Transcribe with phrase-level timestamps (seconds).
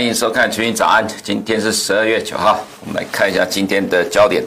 [0.00, 4.42] 欢迎收看《群英早安》，今天是十二月九号，我们来看一下今天的焦点。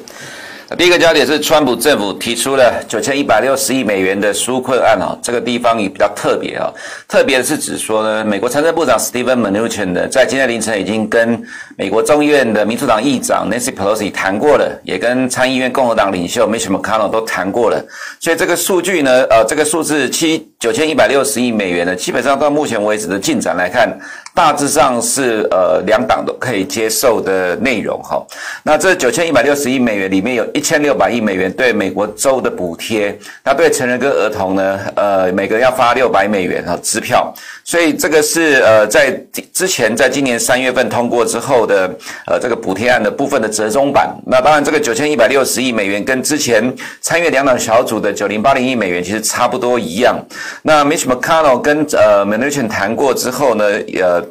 [0.76, 6.73] 第一个焦点是，川普政府提出了九千一百六十亿美元的纾困案啊，这个地方也比较特别啊。
[7.08, 11.39] 特别是指说呢，美国财政部长 Steven Mnuchin 呢，在今天凌晨已经跟
[11.77, 17.80] 美国众议院的民主党议长 Nancy Pelosi 谈过了，也跟参议院共和党领袖 Mitch McConnell 都谈过了。
[18.20, 23.95] 所以这个数据呢，呃，这个数字七九千一百六十亿美元呢，基本上到目前为止的进展来看，
[24.34, 28.26] 大致上是呃两党都可以接受的内容哈。
[28.64, 37.32] 那这九千一百六十亿美元里面有一千六百亿美元对美国州的补贴，那对成人跟儿童呢，呃，每个人要发六百美元哈支票，
[37.63, 39.12] 所以这个是呃在
[39.53, 41.88] 之前在今年三月份通过之后的
[42.27, 44.13] 呃这个补贴案的部分的折中版。
[44.26, 50.17] 那当然这个九千一百六十亿美元跟之前参与两党小组的九零八零亿美元其实差不多一样。
[50.61, 53.66] 那 Mitch McConnell 跟呃 Mnuchin 谈过之后呢，
[54.00, 54.23] 呃。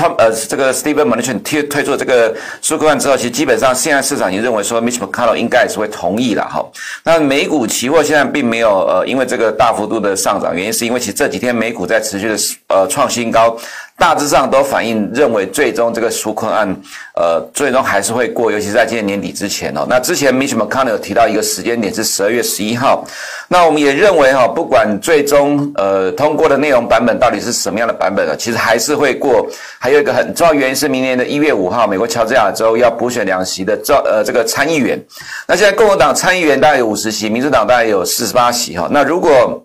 [0.00, 6.64] 他呃，这个 Steven Mnuchin 推推出这个纾困案之后，其实基本上现在市场已经认为说，Mitch McConnell 应该也是会同意了哈。
[7.04, 12.36] 那美股期货现在并没有呃，因为这个大幅度的上涨，原因是因为其实这几天美股在持续的
[12.68, 13.54] 呃创新高。
[14.00, 16.74] 大致上都反映认为，最终这个纾困案，
[17.14, 19.84] 呃，最终还是会过，尤其是在今年年底之前哦。
[19.86, 23.04] 那之前 Mitch McConnell 有提到一个时间点是十二月十一号，
[23.46, 29.46] 那我们也认为哈，不管最终呃通过的内容版本到底是什么样的版本啊，其实还是会过。
[29.78, 34.98] 还有一个很重要原因是，明年的一月五号，美国乔治亚州要补选两席的众呃这个参议员。
[35.46, 38.88] 那现在共和党参议员大概有五十席，民主党大概有四十八席哈。
[38.90, 39.62] 那如果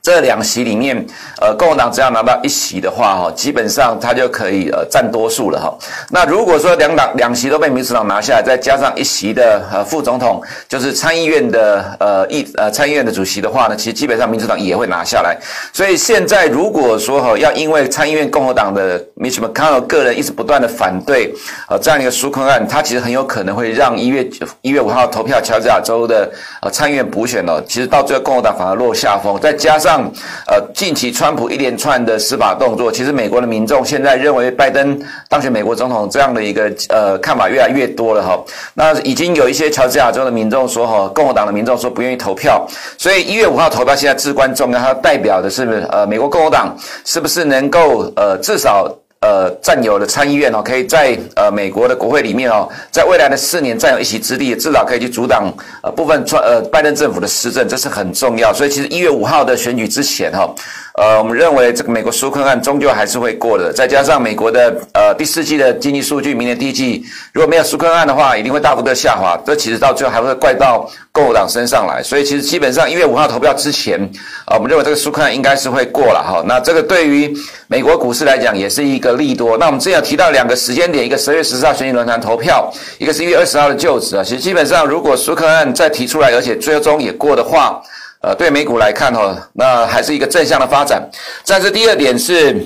[0.00, 0.96] 这两席里面，
[1.40, 5.76] 呃，共和党只要拿到一席的话，哈，基本上他就可以呃占多数了哈。
[6.10, 15.36] 那如果说两党两席都被民主党拿下来，再加上一席的呃副总统，就是参议院的呃议呃参议院的主席的话呢，其实基本上民主党也会拿下来。
[15.74, 21.34] 所以现在如果说哈要因为参议院共和党的 Mitch McConnell 个人一直不断的反对
[21.68, 24.26] 呃这样一个纾困案，他其实很有可能会让一月
[24.62, 26.30] 一月五号投票乔治亚州的
[26.62, 29.97] 呃参议院补选哦，其实到最后共和党反而落下风，再加上。
[30.46, 38.38] 呃，近期川普一连串的司法动作，其实美国的民众现在认为拜登当选美国总统这样的一个呃看法越来越多了哈。
[38.74, 42.66] 那已经有一些乔治亚州的民众说哈，共和党的民众说不愿意投票，
[42.96, 48.88] 所以一月五号投票现在至关重要，它代表的是呃美国共和党是不是能够呃至少。
[49.20, 55.52] 呃，占有的参议院哦，可以在呃美国的国会里面哦，在未来的四年占有一席之地，至少可以去阻挡
[55.82, 58.54] 呃部分川呃拜登政府的施政，这是很重要。
[58.54, 60.48] 所以其实一月五号的选举之前哈。
[60.98, 63.72] 呃，我们认为这个美国纾困案终究还是会过的。
[63.72, 69.40] 再加上美国的呃第四季的经济数据，明年第一季如果没有纾困案的话，一定会大幅的下滑。
[69.46, 72.02] 这其实到最后还会怪到共和党身上来。
[72.02, 74.02] 所以其实基本上一月五号投票之前，
[74.44, 76.42] 啊、我们认为这个纾困案应该是会过了哈。
[76.48, 77.32] 那这个对于
[77.68, 79.56] 美国股市来讲也是一个利多。
[79.56, 84.24] 那我们之前提到两个时间点，一个十月十四号选举论坛投票，一个是一月二十号的就职啊。
[84.24, 87.80] 其实基本上如果纾困案再提出来，而且最终也过的话，
[88.20, 91.08] 呃，对美股来看哈，那还是一个正向的发展。
[91.46, 92.60] 但是第二点是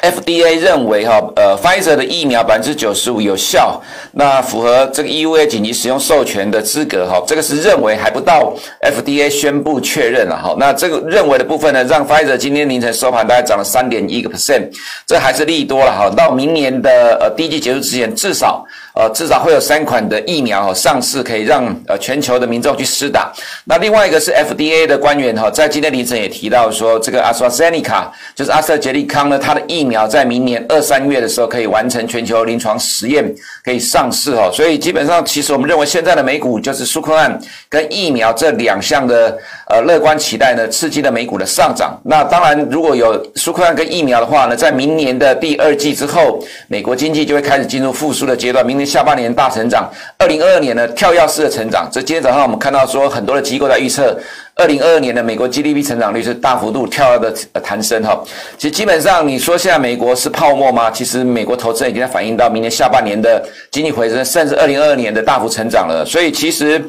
[0.00, 3.82] ，FDA 认为哈，呃，Pfizer 的疫苗百分之九十五有效，
[4.12, 7.20] 那符合这个 EUA 紧急使用授权的资格哈。
[7.26, 10.54] 这个是认为还不到 FDA 宣布确认了哈。
[10.56, 14.70] 那这个认为的部分呢，让 Pfizer 今天凌晨收盘大概涨了三点一个 percent，
[15.04, 16.08] 这还是利多了哈。
[16.10, 18.64] 到明年的呃第一季结束之前，至少。
[18.98, 23.30] 呃，至少会有三款的疫苗哈上市，可以让呃全球的民众去施打。
[23.66, 33.22] 那另外一个是 FDA 的官员哈，在今天凌晨也提到说，这个 AstraZeneca 就是阿斯特捷利康呢，它的疫苗在明年二三月的时候可以完成全球临床实验，
[33.62, 34.50] 可以上市哈。
[34.50, 39.36] 所以基本上，其实我们认为现在的美股就是纾困案跟疫苗这两项的
[39.68, 42.00] 呃乐观期待呢，刺激了美股的上涨。
[42.02, 48.64] 那当然，如果有纾困案跟疫苗的话呢，在明年的第二季之后，美国经济就会开始进入复苏的阶段。
[48.64, 48.85] 明年。
[48.86, 51.88] 下半年大成长，二零二二年呢跳跃式的成长。
[51.92, 54.16] 这今天早上我们看到说，很多的机构在预测，
[54.54, 58.22] 二零二二年的美国 GDP 成长率是大幅度跳跃的弹升哈。
[58.56, 60.90] 其实基本上你说现在美国是泡沫吗？
[60.90, 66.04] 其实美国投资人已经在反映到明年下半年的经济回升，甚至二零二二年的大幅成长了。
[66.06, 66.82] 所以其实。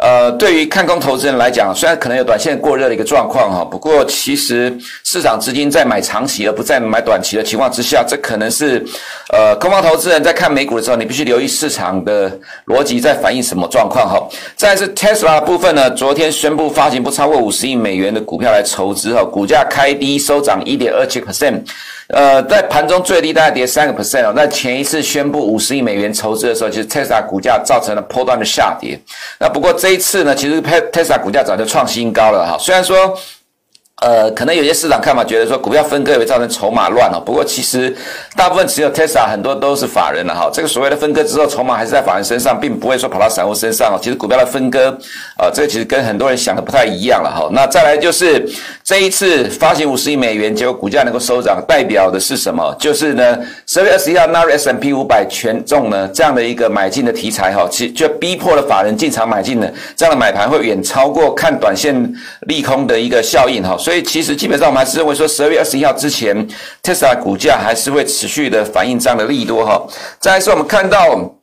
[0.00, 4.74] 呃，对于看空投资人来讲，虽然可能有短线过热的一个状况哈，不过其实
[5.04, 8.82] 市场资金在买长期而不在买短期的情况之下，这可能是
[9.30, 12.30] 呃空方投资人在看美股的时候，你必须留意市场的
[12.66, 14.26] 逻辑在反映什么状况哈。
[14.56, 21.60] 再是 Tesla 的部分呢，昨天宣布发行不超过五十亿美元的股票来筹资哈，股价开低收涨一点二七 percent。
[22.12, 24.32] 呃，在盘中最低大概跌三个 percent 哦。
[24.34, 28.98] 那前一次宣布五十亿美元筹资的时候，其实 Tesla 股价造成了波段的下跌。
[29.38, 32.56] 那不过这一次呢，其实 Tesla 股价早就创新高了哈。
[32.58, 33.16] 虽然说。
[34.00, 37.20] 呃，可能有些市场看法觉得说股票分割也会造成筹码乱哦。
[37.24, 37.94] 不过其实
[38.34, 40.50] 大部分持有 Tesla 很多都是法人了哈。
[40.52, 44.00] 这个所谓的分割之后，筹码还是在法人身上，并不会说跑到散户身上哦。
[44.02, 44.96] 其实股票的分割，
[45.38, 47.50] 呃，这个其实跟很多人想的不太一样了哈。
[47.52, 48.48] 那再来就是
[48.82, 52.74] 这一次发行五十亿美元，结果股价能够收涨，代表的是什么？
[52.78, 61.94] 就是呢，十二月二十一号纳入 S&P 五百权重呢这样的一个买进的题材哈，其就逼迫了法人进场买进的这样的买盘会远超过看短线
[62.46, 63.76] 利空的一个效应哈。
[63.76, 66.46] 所所以其实基本上我们还是认为说，十二月二十一号之前
[66.80, 69.84] 特斯拉股价还是会持续的反映这样的利多哈。
[70.20, 71.39] 再来是我们看到。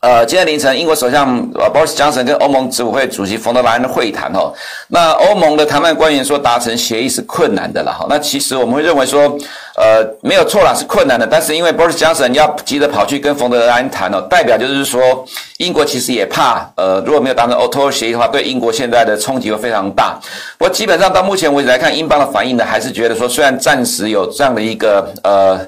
[0.00, 4.50] 呃，今天凌晨，英国首相呃鲍里斯·强森跟欧盟执委会主席冯德莱恩会谈哦，
[4.88, 8.06] 那欧盟的谈判官员说达成协议是困难的了哈。
[8.08, 9.36] 那其实我们会认为说，
[9.76, 11.26] 呃，没有错啦，是困难的。
[11.26, 15.22] 但是因为鲍里斯·强森要急着跑去跟冯德莱恩谈哦，代表就是说，
[15.58, 20.18] 英国其实也怕，呃，如果没有达成 auto 协议的话，对英国现在的冲击会非常大。
[20.56, 25.60] 不过基本上到目前为止来看，英镑的反应呢，还是觉得说，虽然暂时有这样的一个呃。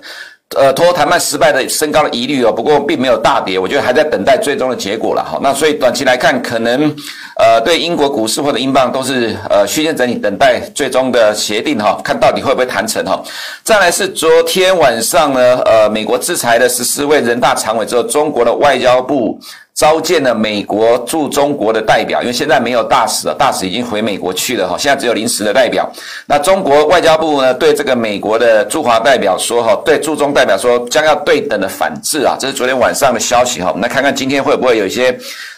[0.56, 5.38] 呃，脱欧谈判失败的升高的疑虑哦，不过并没有大跌，我觉得还在等待最终的结果了哈。
[5.42, 6.94] 那所以短期来看，可能
[7.38, 13.22] 呃对英国股市或者英镑都是呃区间整理，等待最终的协定哈，看到底会不会谈成哈。
[13.62, 19.38] 再来是昨天晚上呢，呃，美国制裁的十四位人大常委之后，中国的外交部。
[19.74, 25.90] 召见了美国驻中国的代表，因为现在没有大使了，大使已经回美国去了哈，现在只有临时的代表。
[26.26, 33.68] 那中国外交部呢，对这个美国的驻华代表说哈，对驻中代表说将要对等的反制啊，这是昨天晚上的消息哈。
[33.70, 35.10] 我们来看看今天会不会有一些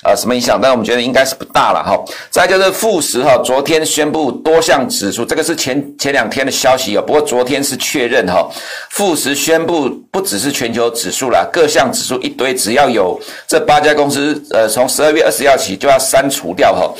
[0.04, 2.00] 呃什么影响，但我们觉得应该是不大了哈。
[2.30, 8.48] 再就是富时哈，昨天宣布多项指数，这个是前前两天的消息啊，不过昨天是确认哈，
[8.90, 14.03] 富时宣布不只是全球指数啦，各项指数一堆，只要有这八家公。
[14.04, 16.92] 公司呃，从十二月二十号起就要删除掉哈。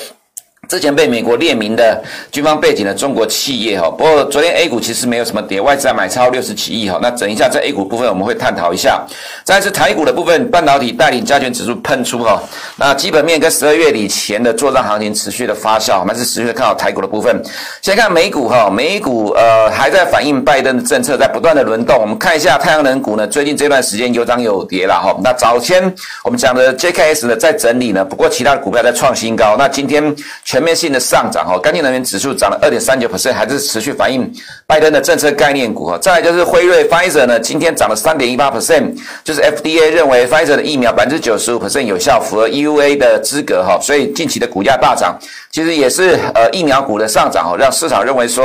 [0.68, 6.98] 之前被美国列名的军方背景的中国企业哈，不过昨天 A 股其实没有什么跌，外资买超六十几亿哈。
[7.02, 9.04] 那整一下在 A 股部分我们会探讨一下。
[9.44, 12.42] 再是台股的部分，半导体带领加权指数喷出哈。
[12.76, 17.42] 那基本面跟十二月底前的作帐行情持续的发酵，我们是持续的看好台股的部分。
[17.82, 21.98] 先看美股哈，美股呃还在反映拜登的政策在不断的轮动。
[22.00, 25.14] 我们看一下太阳能股呢，最近这段时间有涨有跌了哈。
[25.22, 29.56] 那早前我们讲的 JKS 呢在整理呢，不过其他的股票在创新高。
[29.58, 30.14] 那今天。
[30.54, 34.32] 全面性的上涨哈，干净能源指数涨了二点三九 percent，还是持续反映
[34.68, 35.98] 拜登的政策概念股哈。
[35.98, 45.18] 再来就是辉瑞 Pfizer 呢，今天涨了三点一八 percent，就是 FDA 认为 Pfizer 的疫苗百分之九十五 percent 有效，符合 EUA 的资格哈，所以近期的股价大涨，
[45.50, 48.44] 其实也是呃疫苗股的上涨哈，让市场认为说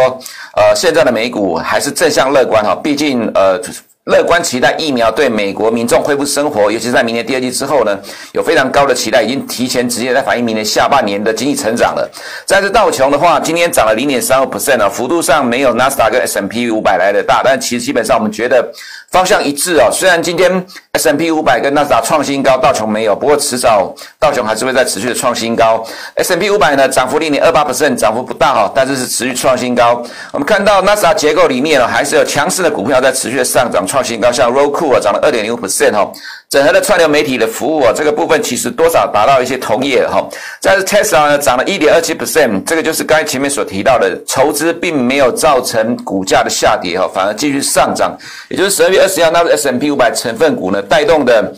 [0.56, 3.62] 呃现在的美股还是正向乐观哈，毕竟呃。
[4.06, 8.00] 乐观期待疫苗对美国民众恢复生活，尤其是在明年第二季之后呢，
[8.32, 12.10] 有非常高的期待，已经提前直接在反映明年下半年的经济成长了。
[12.46, 18.72] 再是道琼的话，今天涨了零点三五 percent 啊，幅度上没有纳斯达克跟 S&P 五百来的大，但其实基本上我们觉得。
[19.12, 25.84] 方向一致哦，虽然今天 S&P 五百跟纳斯达创新高，道琼没有，不过迟早道琼还是会在持续的创新高。
[26.16, 30.04] S&P 五百呢，涨幅零点二八 percent，涨幅不大哈，但是是持续创新高。
[30.32, 36.12] 我们看到纳斯达结构里面呢，还是有强势的股票在持续的上涨创新高，像 Roku 啊，涨了二点零五 percent 哈。
[36.50, 40.28] 整合的串流媒体的服务啊，这个部分其实多少达到一些同业哈。
[40.60, 48.18] 在 Tesla 呢，涨了一点二七 percent，这个就是刚才前面所提到的，筹资并没有造成股价的下跌哈，反而继续上涨。
[48.48, 51.54] 也就是十二月二十一号，那 S&P 五百成分股呢带动的。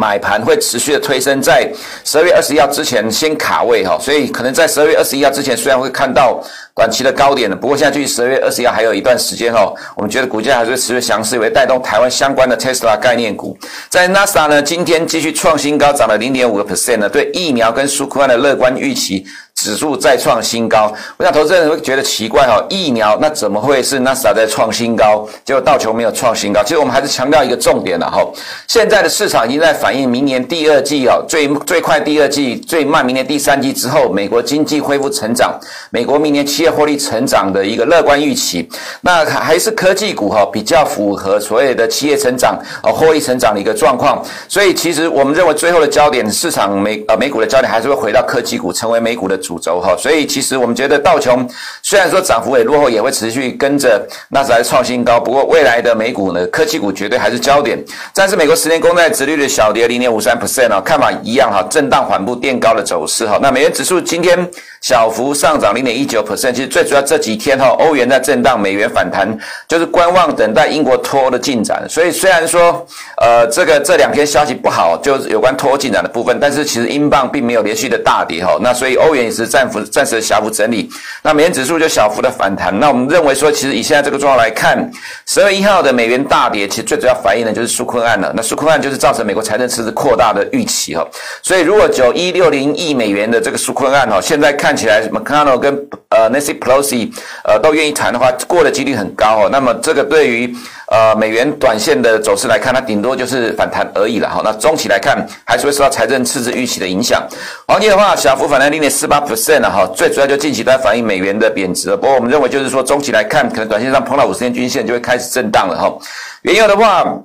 [0.00, 1.70] 买盘会持续的推升，在
[2.06, 6.42] 十二月二十一号之前先卡位哈，所以可能在十二月二十一号之前，虽然会看到
[6.74, 13.54] 短期的高点的，不过现在距十二月二十一号还有一段时间哈，我们觉得股价还是会持续强势，为带动台湾相关的 Tesla 概念股。
[13.90, 19.26] 在 NASA 呢，今天继续创新高，涨了零点五个 percent 呢，对疫苗跟纾困的乐观预期。
[19.60, 26.62] 指数再创新高，我想投资人会觉得奇怪哈，疫苗那怎么会是纳斯达在创新高，结果道琼没有创新高？
[26.62, 28.26] 其实我们还是强调一个重点了哈，
[28.66, 38.66] 现在的市场已经在反映明年第二季哦，最最快第二季，最慢明年第三季之后，美国经济恢复成长，美国明年企业获利成长的一个乐观预期。
[39.02, 49.38] 那还是科技股哈比较符合所谓的企业成长啊获利成长的一个状况，所以其实我们认为最后的焦点，市场美呃美股的焦点还是会回到科技股，成为美股的。
[49.50, 51.44] 主轴哈，所以其实我们觉得道琼
[51.82, 55.18] 虽然说涨幅也落后，也会持续跟着纳斯达克创新高。
[55.18, 57.76] 不过未来的美股呢，科技股绝对还是焦点。
[58.14, 63.40] 但是美国十年公债殖率的小跌零点五三 percent 啊，看法一样哈，震荡缓步垫高的走势哈。
[63.42, 64.38] 那美元指数今天
[64.80, 71.84] 小幅上涨零点一九 percent，其实最主要这几天哈，欧元在震荡，美元反弹，就是观望等待英国脱欧的进展。
[71.88, 78.56] 所以虽然说呃这个这两天消息不好，就是有关脱欧进展的部分，但是其实英镑并没有连续的大跌哈。
[78.62, 79.39] 那所以欧元也是。
[79.44, 80.90] 持暂幅暂时的小幅整理。
[81.22, 82.78] 那美元指数就小幅的反弹。
[82.78, 84.90] 那我们认为说，其实以现在这个状况来看，
[85.26, 88.32] 十二月一号的美元大跌，其实最主要反映的就是纾困案了。
[88.36, 91.06] 那纾困案就是造成美国财政赤字扩大的预期哈。
[91.42, 95.74] 所以如果九一六零亿美元的这个纾困案哈，现在看起来 McConnell 跟
[96.10, 97.10] 呃 Nancy Pelosi
[97.44, 99.48] 呃都愿意谈的话，过的几率很高哦。
[99.50, 100.54] 那么这个对于
[100.90, 104.40] 呃，美元短线的走势来看，它顶多就是反弹而已了哈。
[104.42, 107.22] 那中期来看，还是会受到财政赤字预期的影响。
[107.68, 109.86] 黄金的话，小幅反弹零点四八 percent 哈。
[109.94, 111.90] 最主要就近期在反映美元的贬值。
[111.96, 115.96] 不过我们认为就是说，中期来看，可能短线上碰到五十天均线就会开始震荡了哈。
[116.42, 117.22] 原油的话。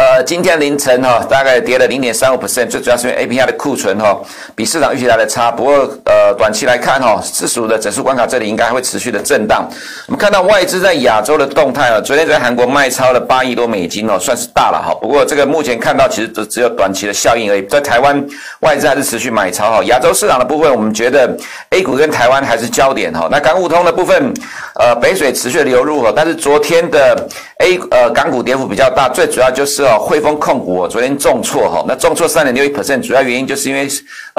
[0.00, 4.24] 呃，今天凌晨哈、哦，大概跌了零点三五 percent，最主要是因为 API 的库存哈、哦，
[4.56, 5.50] 比市场预期来的差。
[5.50, 5.74] 不过
[6.06, 9.68] 呃，短期来看哈、哦，四十五的整数关卡这里应该会持续的震荡。
[10.06, 14.94] 我们看到外资在亚洲的动态啊，昨天在韩国卖超了八亿多美金哦，算是大了哈。
[15.02, 17.60] 不过这个目前看到其实只只有短期的效应而已。
[17.66, 18.26] 在台湾
[18.60, 19.84] 外资还是持续买超哈。
[19.84, 21.30] 亚洲市场的部分，我们觉得
[21.72, 23.28] A 股跟台湾还是焦点哈。
[23.30, 24.32] 那港股通的部分，
[24.76, 27.28] 呃，北水持续流入哈，但是昨天的
[27.58, 29.89] A 呃港股跌幅比较大，最主要就是。
[29.98, 33.88] 汇丰控股昨天重挫哈，那重挫三点六一 percent，主要原因就是因为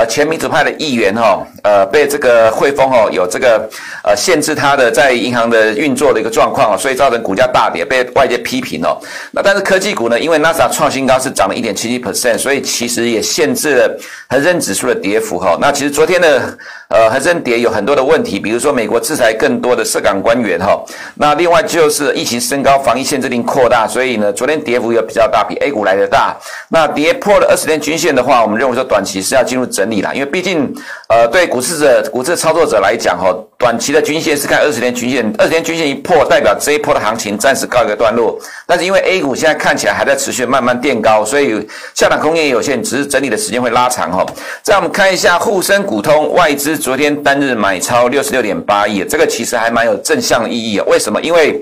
[0.02, 3.70] 呃前民主派的议员哈，呃被这个汇丰哦有这个
[4.04, 8.98] 呃限制他的在银行的运作的一个状况，所以造成股价大跌，被外界批评哦。
[9.32, 13.96] 那但是科技股呢，因为纳斯达克创新高是涨了一点七七 percent，所以其实也限制了
[14.28, 15.56] 恒生指数的跌幅哈。
[15.62, 16.58] 那其实昨天的
[16.90, 25.46] 呃恒生跌有很多的问题，比如说美国制裁更多的涉港官员哈，那另外就是疫情升高，防疫限制令扩大，所以呢昨天跌幅也比较大。
[25.48, 26.36] 比 A 股来的大，
[26.70, 30.74] 那跌破了二十天均线的话，我们认为说短期是要进入整理了，因为毕竟，
[31.10, 38.40] 呃，对股市者、股市操作者来讲，哈，短期的均线是看二十天均线，二十天均线一破，代表这一波的行情暂时告一个段落。
[38.66, 44.26] 但是因为 A 股现在看起来还在持续慢慢垫高，所以下档空间也有限，只是整理的时间会拉长，哈。
[44.64, 50.86] 再我们看一下沪深股通外资昨天单日买超六十六点八亿，这个其实还蛮有正向意义啊。
[50.88, 51.22] 为什么？
[51.22, 51.62] 因为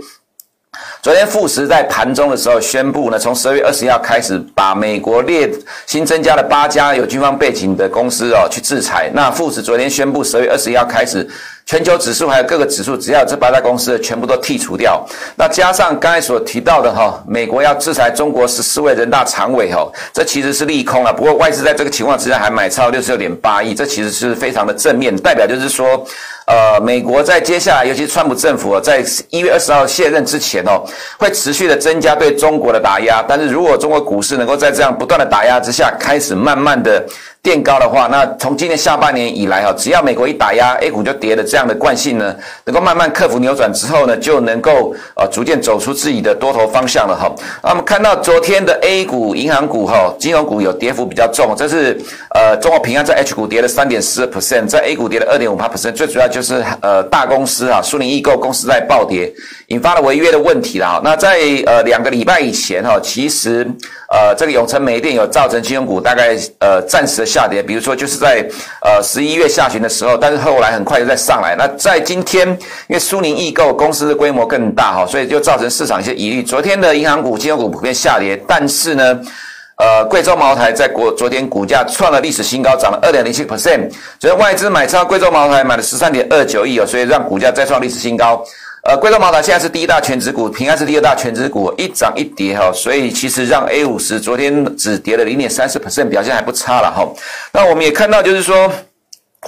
[1.02, 5.50] 昨天富时在盘中的时候宣布呢，从十二月二十一号开始，把美国列
[5.86, 9.10] 新增加了八家有军方背景的公司哦去制裁。
[9.14, 11.26] 那富时昨天宣布，十二月二十一号开始，
[11.66, 15.02] 全球指数还有各个指数，只要这八家公司全部都剔除掉。
[15.38, 21.14] 那加上刚才所提到的哈，美国要制裁中国十四位人大常委哈，这其实是利空了。
[21.14, 26.06] 不过外资在这个情况之下还买超六十六点八亿，这其实是非常的正面，代表就是说。
[26.50, 30.84] 呃，美国在接下来，尤其川普政府在一月二十号卸任之前哦，
[31.20, 33.24] 会持续的增加对中国的打压。
[33.28, 37.06] 但是如果中国股市能够在这样不断的打压之下，开始慢慢的。
[37.42, 47.34] 垫高的话，那从今年下半年以来哈，只要美国一打压，A 股就跌的这样的惯性呢，能够慢慢克服扭转之后呢，就能够呃逐渐走出自己的多头方向了哈。
[47.64, 51.98] 那我们看到昨天的 A 股银行股哈，金融股有跌幅比较重，这是
[52.36, 59.32] 呃中国平安在 H 股跌了三点四 percent，在 A 股跌了二点五八 percent，最主要就是呃大公司啊，苏宁易购公司在暴跌，
[59.68, 61.02] 引发了违约的问题了。
[61.04, 63.66] 那在呃两个礼拜以前哈，其实。
[64.12, 68.44] 呃，这个永成煤电有造成金融股大概呃暂时的下跌，比如说就是在
[68.82, 71.56] 呃十一月下旬的时候，但是后来很快又再上来。
[71.56, 72.48] 那在今天，
[72.88, 76.42] 因为苏宁易购公司的规模更大哈，所以就造成市场一些疑虑。
[76.42, 79.20] 昨天的银行股、金融股普遍下跌，但是呢，
[79.78, 83.90] 呃，贵州茅台在国昨天股价创了历史新高，涨了二点零七 percent。
[84.20, 88.44] 昨天外资买超贵州茅台买了十三点二九亿哦，所以让股价再创历史新高。
[88.82, 97.08] 呃，贵州茅台现在是第一大全值股，平安是第二大全值股，一涨一跌哈，所以其实让 A 五十昨天只跌了零点三四 percent，表现还不差了哈。
[97.52, 98.72] 那我们也看到，就是说，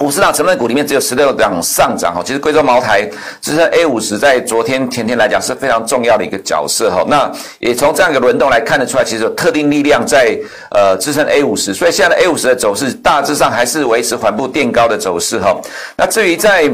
[0.00, 2.22] 五十档成分股里面只有十六档上涨哈。
[2.24, 3.08] 其实贵州茅台
[3.40, 7.04] 支撑 A 五十在昨天前天来讲是非常重要的一个角色哈。
[7.08, 10.38] 那也从这样一个轮动来看得出来，其实有特定力量在
[10.70, 15.58] 呃支撑 A 五十，所以现在的 A 五十的走势大致上还是维持缓步垫高的走势哈。
[15.96, 16.70] 那至于在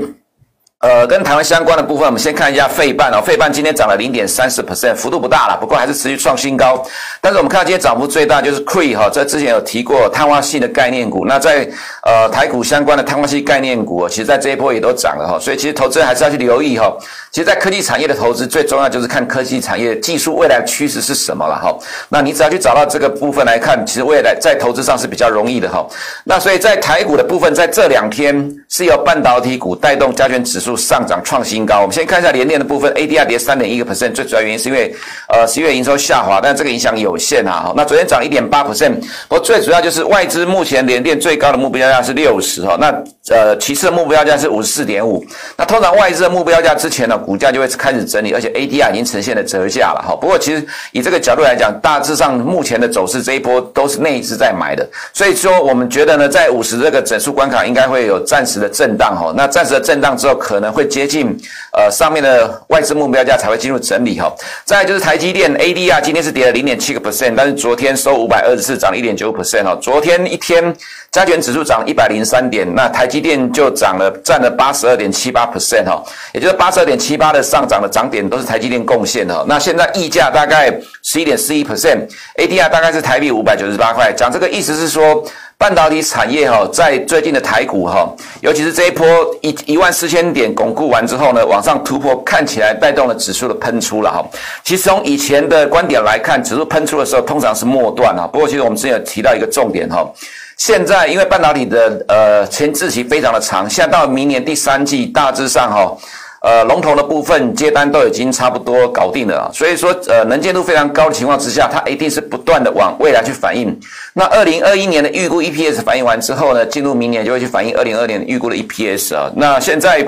[0.80, 3.20] 呃，跟台湾相关的部分，我们先看一下费半哦。
[3.20, 6.80] 费半今天涨了零点三四 percent，幅度不大了，不过还是持续创新高。
[7.20, 11.26] 但是我们看到今天涨幅最大就是 Cree 哈，这之前有提过碳化系的概念股。
[11.26, 11.68] 那在
[12.04, 15.36] 呃台股相关的碳化系概念股，其实在这一波也都涨了哈。
[15.40, 16.96] 所以其实投资人还是要去留意哈。
[17.32, 21.76] 其实，在科技产业的投资最重要就是看科技产业技术未来趋势是什么了哈。
[22.08, 25.84] 那你只要去找到这个部分来看，其实未来在投资上是比较容易的哈。
[26.22, 30.67] 那所以在台股的部分，在这两天是由半导体股带动加权指数。
[30.68, 31.80] 数上涨创新高。
[31.80, 34.94] 我们先看一下联电的部分，ADR 跌三点一个 percent，最主要原因是因为
[35.28, 37.72] 呃十月营收下滑，但这个影响有限啊。
[37.74, 38.94] 那昨天涨一点八 percent，
[39.28, 42.92] 不过最主要就是外资目前联电最高的目标价是六十哈，那
[43.34, 45.24] 呃其次的目标价是五十四点五。
[45.56, 50.14] 那通常外资的目标价之前呢，股价就会开始整理，而且 ADR 已经呈现了折价了哈。
[50.14, 59.32] 不过其实以这个角度来讲，大致上目前的走势这一波都是内资在买的，所以说我们觉得呢，在五十这个整数关卡应该会有暂时的震荡哈。
[59.36, 61.28] 那暂时的震荡之后，可可能会接近
[61.72, 64.34] 呃上面的外资目标价才会进入整理哈。
[64.64, 69.78] 再就是台积电 ADR 今天是跌了零点七个 percent，但是昨天收五百二十四，涨了一点九 percent 哈。
[69.80, 70.74] 昨天一天
[71.12, 79.44] 加权指数涨一百零三点，那台积电就涨了占了八十二点七八 percent 哈，也就是八十二点七八的上涨的涨点都是台积电贡献的。
[79.46, 84.12] 那现在溢价大概十一点四一 percent，ADR 大概是台币五百九十八块。
[84.12, 85.24] 讲这个意思是说。
[85.58, 88.08] 半导体产业哈，在最近的台股哈，
[88.40, 89.04] 尤其是这一波
[89.42, 94.24] 一一万四千点巩固完之后呢，往上突破，看起来带动了指数的喷出了哈。
[94.62, 98.24] 其实从以前的观点来看，指数喷出的时候通常是末段啊。
[98.24, 100.08] 不过其实我们之前有提到一个重点哈，
[100.56, 105.98] 现在因为半导体的呃前置期非常的长，现在到明年第三季大致上哈。
[106.40, 113.78] 呃，龙头的部分接单都已经差不多搞定了，所以说呃能见度非常高的情况之下，它一定是不断的往未来去反映。
[114.14, 119.30] 那二零二一年的预估 EPS 反映完之后呢，进入明年就会去反映二零二二年预估的 EPS 啊。
[119.34, 120.06] 那现在。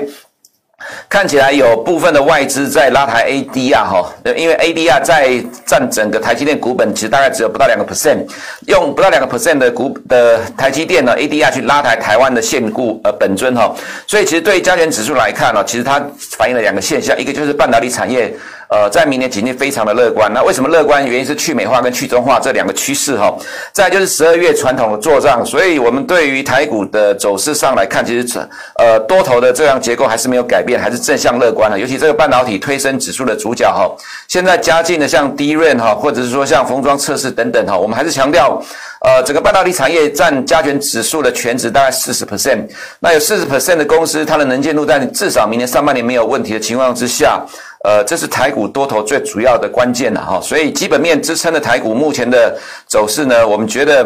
[1.09, 8.25] 看起来有部分的外资在拉抬 ADR 哈，因为 ADR 在占整个台积电股本，其实大概只有不到两个 percent，
[8.67, 13.75] 用不到两个 percent 的股的台积电呢 ADR 去拉抬台湾的现股呃本尊哈，
[14.07, 16.01] 所以其实对于加权指数来看呢，其实它
[16.37, 18.33] 反映了两个现象，一个就是半导体产业。
[18.71, 20.31] 呃，在明年景气非常的乐观。
[20.33, 21.05] 那为什么乐观？
[21.05, 23.35] 原因是去美化跟去中化这两个趋势哈。
[23.73, 28.39] 再就是十二月传统的做账，所以我们对于台股的走势上来看，其实
[28.79, 31.77] 呃多头的这样结构还是没有改变，还是正向乐观的。
[31.77, 33.91] 尤其这个半导体推升指数的主角哈，
[34.29, 38.63] 现在加进的像 DRAM 哈，或者是说像封装测试等等哈，我们还是强调，
[39.01, 42.69] 呃，整个半导体产业占加权指数的全值大概四十 percent。
[43.01, 47.45] 那有四十 percent 的公司，它的能见度在至少明年上半年没有问题的情况之下。
[47.83, 54.05] 呃，这是台股多头最主要的关键了哈，所以基本面支撑的台股目前的走势呢，我们觉得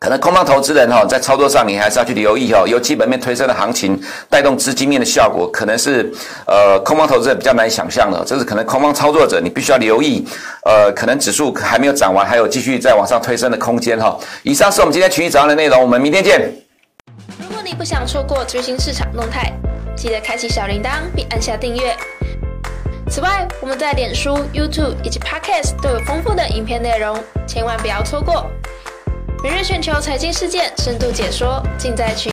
[0.00, 6.10] 可能空方投资人哈，在操作上你还是要去留意哈，由基本面推升的行情带动资金面的效果，可能是
[6.46, 10.26] 呃空方投资人比较难以想象的，这是可能空方操作者你必须要留意，
[10.64, 14.18] 呃，可能指数还没有涨完，还有继续再往上推升的空间哈。
[14.42, 16.50] 以上是我们今天群益早上的内容，我们明天见。
[17.38, 19.52] 如果你不想错过最新市场动态，
[19.94, 21.94] 记得开启小铃铛并按下订阅。
[23.10, 28.48] 此外，我们在脸书、YouTube 以及 Podcast 都有丰富的影片内容，千万不要错过。
[29.42, 32.28] 每日全球财经事件深度解说，尽在群。